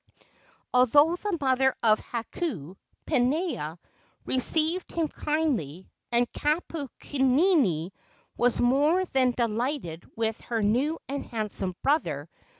[0.73, 3.77] Although the mother of Hakau, Pinea
[4.25, 7.91] received him kindly, and Kapukini
[8.35, 12.27] was more than delighted with her new and handsome brother.